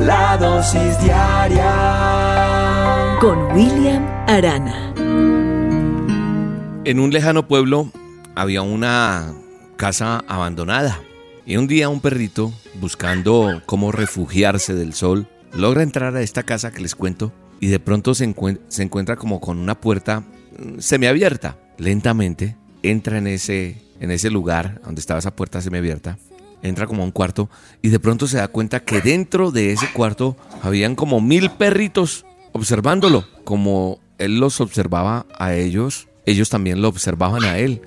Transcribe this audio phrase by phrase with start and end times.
[0.00, 1.68] La dosis diaria
[3.20, 4.92] con William Arana.
[6.84, 7.90] En un lejano pueblo
[8.34, 9.32] había una
[9.76, 10.98] casa abandonada
[11.46, 16.72] y un día un perrito, buscando cómo refugiarse del sol, logra entrar a esta casa
[16.72, 22.56] que les cuento y de pronto se, encuentra como con una puerta mm, semiabierta lentamente
[22.82, 26.18] entra en ese, en ese lugar donde estaba esa puerta semiabierta,
[26.62, 27.50] entra como a un cuarto
[27.82, 32.24] y de pronto se da cuenta que dentro de ese cuarto habían como mil perritos
[32.52, 37.82] observándolo, como él los observaba a ellos, ellos también lo observaban a él.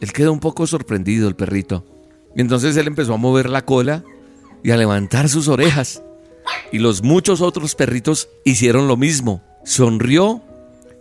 [0.00, 1.84] Él quedó un poco sorprendido, el perrito.
[2.34, 4.04] Y entonces él empezó a mover la cola
[4.62, 6.02] y a levantar sus orejas.
[6.72, 9.42] Y los muchos otros perritos hicieron lo mismo.
[9.64, 10.42] Sonrió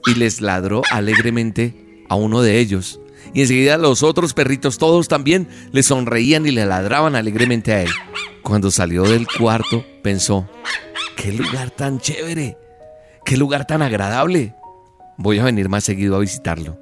[0.05, 2.99] y les ladró alegremente a uno de ellos.
[3.33, 7.89] Y enseguida los otros perritos todos también le sonreían y le ladraban alegremente a él.
[8.41, 10.49] Cuando salió del cuarto pensó,
[11.15, 12.57] qué lugar tan chévere,
[13.25, 14.55] qué lugar tan agradable.
[15.17, 16.77] Voy a venir más seguido a visitarlo.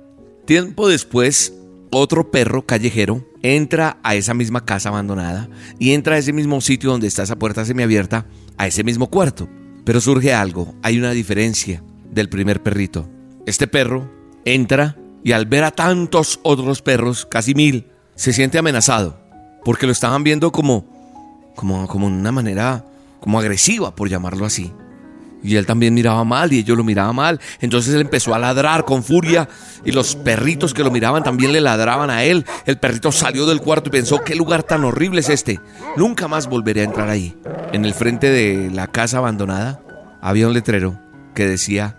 [0.45, 1.53] Tiempo después,
[1.92, 6.89] otro perro callejero entra a esa misma casa abandonada y entra a ese mismo sitio
[6.89, 8.25] donde está esa puerta semiabierta,
[8.58, 9.50] a ese mismo cuarto.
[9.84, 13.09] Pero surge algo, hay una diferencia del primer perrito.
[13.45, 14.12] Este perro
[14.45, 19.19] entra y al ver a tantos otros perros, casi mil, se siente amenazado,
[19.63, 20.86] porque lo estaban viendo como,
[21.55, 22.86] como, como una manera,
[23.19, 24.72] como agresiva, por llamarlo así.
[25.44, 27.40] Y él también miraba mal y ellos lo miraban mal.
[27.62, 29.50] Entonces él empezó a ladrar con furia
[29.84, 32.45] y los perritos que lo miraban también le ladraban a él.
[32.68, 35.59] El perrito salió del cuarto y pensó, ¿qué lugar tan horrible es este?
[35.97, 37.35] Nunca más volveré a entrar ahí.
[37.72, 39.81] En el frente de la casa abandonada
[40.22, 41.00] había un letrero
[41.34, 41.97] que decía,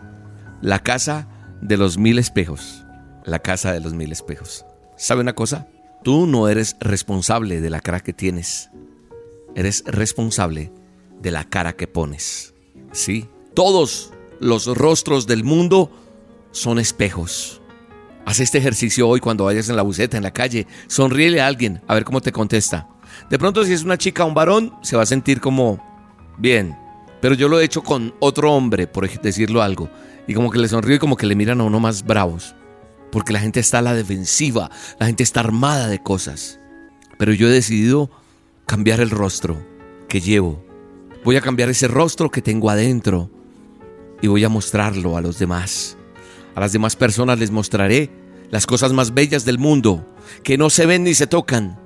[0.61, 1.27] la casa
[1.61, 2.83] de los mil espejos
[3.25, 4.65] la casa de los mil espejos.
[4.97, 5.69] ¿Sabe una cosa?
[6.03, 8.71] Tú no eres responsable de la cara que tienes.
[9.55, 10.73] Eres responsable
[11.21, 12.55] de la cara que pones.
[12.93, 15.91] Sí, todos los rostros del mundo
[16.51, 17.61] son espejos.
[18.25, 20.67] Haz este ejercicio hoy cuando vayas en la buceta, en la calle.
[20.89, 22.89] Sonríele a alguien, a ver cómo te contesta.
[23.31, 25.83] De pronto, si es una chica o un varón, se va a sentir como
[26.39, 26.77] bien.
[27.21, 29.89] Pero yo lo he hecho con otro hombre, por decirlo algo.
[30.27, 32.55] Y como que le sonríe y como que le miran a uno más bravos
[33.13, 36.59] porque la gente está a la defensiva, la gente está armada de cosas.
[37.19, 38.11] Pero yo he decidido
[38.67, 39.63] cambiar el rostro
[40.09, 40.65] que llevo.
[41.23, 43.31] Voy a cambiar ese rostro que tengo adentro
[44.23, 45.99] y voy a mostrarlo a los demás.
[46.55, 48.11] A las demás personas les mostraré
[48.51, 50.07] las cosas más bellas del mundo,
[50.43, 51.79] que no se ven ni se tocan,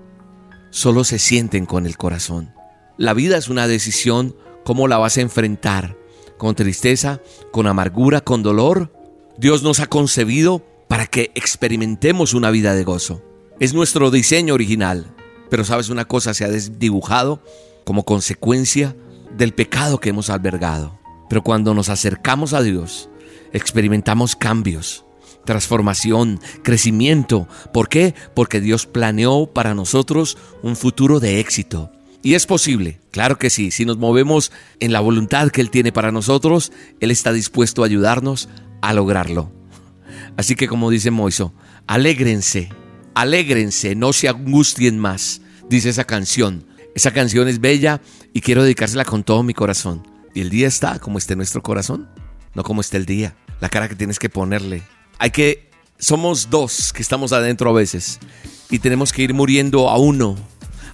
[0.70, 2.54] solo se sienten con el corazón.
[2.98, 5.96] La vida es una decisión, cómo la vas a enfrentar,
[6.38, 7.20] con tristeza,
[7.50, 8.92] con amargura, con dolor.
[9.38, 13.22] Dios nos ha concebido para que experimentemos una vida de gozo.
[13.60, 15.14] Es nuestro diseño original,
[15.50, 17.42] pero sabes una cosa, se ha desdibujado
[17.84, 18.96] como consecuencia
[19.36, 20.98] del pecado que hemos albergado.
[21.28, 23.08] Pero cuando nos acercamos a Dios,
[23.52, 25.04] experimentamos cambios,
[25.44, 27.48] transformación, crecimiento.
[27.72, 28.14] ¿Por qué?
[28.34, 31.90] Porque Dios planeó para nosotros un futuro de éxito.
[32.22, 35.92] Y es posible, claro que sí, si nos movemos en la voluntad que Él tiene
[35.92, 38.48] para nosotros, Él está dispuesto a ayudarnos
[38.82, 39.55] a lograrlo.
[40.36, 41.54] Así que como dice Moiso,
[41.86, 42.68] alégrense,
[43.14, 46.66] alégrense, no se angustien más, dice esa canción.
[46.94, 48.00] Esa canción es bella
[48.32, 50.06] y quiero dedicársela con todo mi corazón.
[50.34, 52.08] Y el día está como esté nuestro corazón,
[52.54, 54.82] no como esté el día, la cara que tienes que ponerle.
[55.18, 58.18] Hay que, somos dos que estamos adentro a veces
[58.70, 60.36] y tenemos que ir muriendo a uno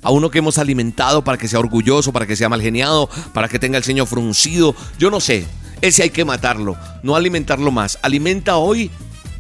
[0.03, 3.49] a uno que hemos alimentado para que sea orgulloso, para que sea mal geniado, para
[3.49, 4.75] que tenga el ceño fruncido.
[4.99, 5.47] Yo no sé,
[5.81, 7.99] ese hay que matarlo, no alimentarlo más.
[8.03, 8.91] Alimenta hoy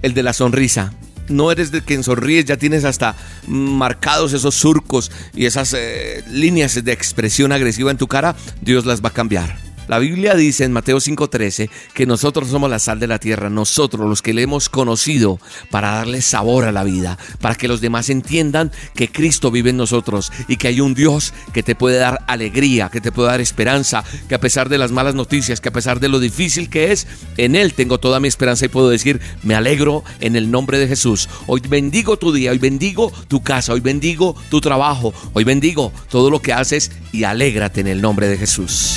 [0.02, 0.93] el de la sonrisa.
[1.28, 3.14] No eres de quien sonríes, ya tienes hasta
[3.46, 8.37] marcados esos surcos y esas eh, líneas de expresión agresiva en tu cara.
[8.60, 12.79] Dios las va a cambiar La Biblia dice en Mateo 5:13 que nosotros somos la
[12.79, 15.39] sal de la tierra, nosotros los que le hemos conocido
[15.71, 19.77] para darle sabor a la vida, para que los demás entiendan que Cristo vive en
[19.77, 23.43] nosotros y que hay un Dios que te puede dar alegría, que te puede dar
[23.43, 26.93] esperanza, que a pesar de las malas noticias, que a pesar de lo difícil que
[26.93, 27.06] es,
[27.37, 30.89] en Él tengo toda mi esperanza y puedo decir, me alegro en el nombre de
[30.89, 31.29] Jesús.
[31.47, 36.31] Hoy bendigo tu día, hoy bendigo tu casa, hoy bendigo tu trabajo, hoy bendigo todo
[36.31, 38.97] lo que haces y alégrate en el nombre de Jesús.